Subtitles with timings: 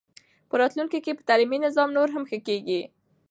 [0.49, 2.81] په راتلونکي کې به تعلیمي نظام نور هم ښه کېږي.